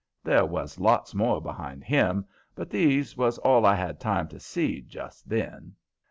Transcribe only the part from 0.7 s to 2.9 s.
lots more behind him, but